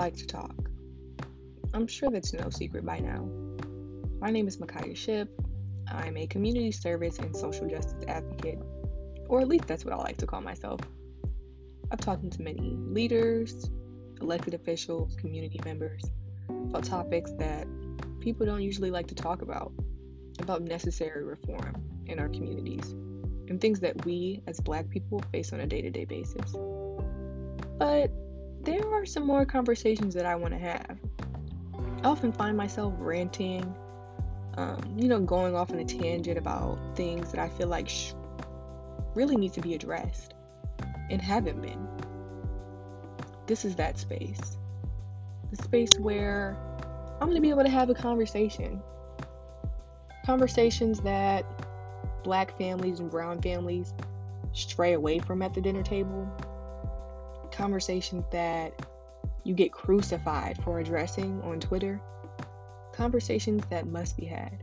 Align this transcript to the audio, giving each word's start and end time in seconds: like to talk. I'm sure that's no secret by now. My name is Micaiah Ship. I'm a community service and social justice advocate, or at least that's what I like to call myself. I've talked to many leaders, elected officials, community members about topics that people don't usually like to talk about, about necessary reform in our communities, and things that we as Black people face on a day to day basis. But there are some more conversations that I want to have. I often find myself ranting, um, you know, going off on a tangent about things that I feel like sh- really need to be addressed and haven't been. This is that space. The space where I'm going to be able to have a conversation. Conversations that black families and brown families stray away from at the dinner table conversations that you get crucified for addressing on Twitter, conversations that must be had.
like 0.00 0.16
to 0.16 0.26
talk. 0.26 0.54
I'm 1.74 1.86
sure 1.86 2.10
that's 2.10 2.32
no 2.32 2.48
secret 2.48 2.86
by 2.86 3.00
now. 3.00 3.28
My 4.18 4.30
name 4.30 4.48
is 4.48 4.58
Micaiah 4.58 4.94
Ship. 4.94 5.28
I'm 5.86 6.16
a 6.16 6.26
community 6.26 6.72
service 6.72 7.18
and 7.18 7.36
social 7.36 7.68
justice 7.68 8.02
advocate, 8.08 8.58
or 9.28 9.42
at 9.42 9.48
least 9.48 9.66
that's 9.66 9.84
what 9.84 9.92
I 9.92 9.98
like 9.98 10.16
to 10.16 10.26
call 10.26 10.40
myself. 10.40 10.80
I've 11.90 12.00
talked 12.00 12.30
to 12.30 12.40
many 12.40 12.78
leaders, 12.78 13.70
elected 14.22 14.54
officials, 14.54 15.16
community 15.16 15.60
members 15.66 16.02
about 16.48 16.84
topics 16.84 17.32
that 17.32 17.66
people 18.20 18.46
don't 18.46 18.62
usually 18.62 18.90
like 18.90 19.08
to 19.08 19.14
talk 19.14 19.42
about, 19.42 19.70
about 20.38 20.62
necessary 20.62 21.24
reform 21.24 21.74
in 22.06 22.18
our 22.18 22.30
communities, 22.30 22.92
and 23.48 23.60
things 23.60 23.80
that 23.80 24.06
we 24.06 24.40
as 24.46 24.60
Black 24.60 24.88
people 24.88 25.22
face 25.30 25.52
on 25.52 25.60
a 25.60 25.66
day 25.66 25.82
to 25.82 25.90
day 25.90 26.06
basis. 26.06 26.56
But 27.78 28.10
there 28.62 28.86
are 28.92 29.06
some 29.06 29.26
more 29.26 29.44
conversations 29.44 30.14
that 30.14 30.26
I 30.26 30.34
want 30.34 30.52
to 30.52 30.58
have. 30.58 30.98
I 32.02 32.08
often 32.08 32.32
find 32.32 32.56
myself 32.56 32.94
ranting, 32.98 33.74
um, 34.56 34.94
you 34.96 35.08
know, 35.08 35.20
going 35.20 35.54
off 35.54 35.70
on 35.70 35.78
a 35.78 35.84
tangent 35.84 36.38
about 36.38 36.78
things 36.94 37.30
that 37.32 37.40
I 37.40 37.48
feel 37.48 37.68
like 37.68 37.88
sh- 37.88 38.12
really 39.14 39.36
need 39.36 39.52
to 39.54 39.60
be 39.60 39.74
addressed 39.74 40.34
and 41.10 41.20
haven't 41.20 41.60
been. 41.60 41.88
This 43.46 43.64
is 43.64 43.76
that 43.76 43.98
space. 43.98 44.58
The 45.50 45.62
space 45.62 45.90
where 45.98 46.56
I'm 47.20 47.28
going 47.28 47.34
to 47.34 47.40
be 47.40 47.50
able 47.50 47.64
to 47.64 47.70
have 47.70 47.90
a 47.90 47.94
conversation. 47.94 48.80
Conversations 50.24 51.00
that 51.00 51.44
black 52.22 52.56
families 52.58 53.00
and 53.00 53.10
brown 53.10 53.40
families 53.40 53.94
stray 54.52 54.92
away 54.92 55.18
from 55.18 55.42
at 55.42 55.54
the 55.54 55.60
dinner 55.60 55.82
table 55.82 56.30
conversations 57.60 58.24
that 58.30 58.72
you 59.44 59.52
get 59.52 59.70
crucified 59.70 60.56
for 60.64 60.80
addressing 60.80 61.42
on 61.42 61.60
Twitter, 61.60 62.00
conversations 62.94 63.62
that 63.68 63.86
must 63.86 64.16
be 64.16 64.24
had. 64.24 64.56